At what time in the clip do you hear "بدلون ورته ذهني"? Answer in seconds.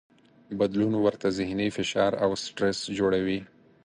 0.59-1.67